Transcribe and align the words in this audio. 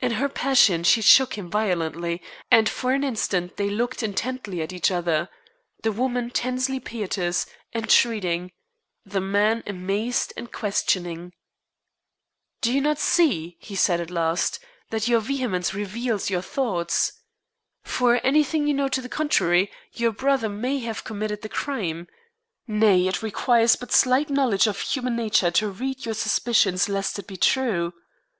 In 0.00 0.10
her 0.18 0.28
passion 0.28 0.82
she 0.82 1.00
shook 1.00 1.38
him 1.38 1.48
violently, 1.48 2.20
and 2.50 2.68
for 2.68 2.90
an 2.90 3.04
instant 3.04 3.56
they 3.56 3.70
looked 3.70 4.02
intently 4.02 4.60
at 4.62 4.72
each 4.72 4.90
other 4.90 5.28
the 5.84 5.92
woman 5.92 6.30
tensely 6.30 6.80
piteous, 6.80 7.46
entreating; 7.72 8.50
the 9.06 9.20
man 9.20 9.62
amazed 9.64 10.32
and 10.36 10.50
questioning. 10.50 11.34
"Do 12.62 12.72
you 12.74 12.80
not 12.80 12.98
see," 12.98 13.56
he 13.60 13.76
said 13.76 14.00
at 14.00 14.10
last, 14.10 14.58
"that 14.90 15.06
your 15.06 15.20
vehemence 15.20 15.72
reveals 15.72 16.30
your 16.30 16.42
thoughts? 16.42 17.12
For 17.84 18.16
anything 18.26 18.66
you 18.66 18.74
know 18.74 18.88
to 18.88 19.00
the 19.00 19.08
contrary, 19.08 19.70
your 19.92 20.10
brother 20.10 20.48
may 20.48 20.80
have 20.80 21.04
committed 21.04 21.42
the 21.42 21.48
crime. 21.48 22.08
Nay, 22.66 23.06
it 23.06 23.22
requires 23.22 23.76
but 23.76 23.92
slight 23.92 24.30
knowledge 24.30 24.66
of 24.66 24.80
human 24.80 25.14
nature 25.14 25.52
to 25.52 25.68
read 25.68 26.04
your 26.04 26.14
suspicions 26.16 26.88
lest 26.88 27.20
it 27.20 27.28
be 27.28 27.36
true. 27.36 27.92